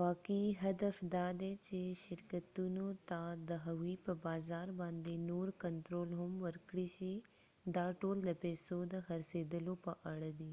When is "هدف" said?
0.64-0.96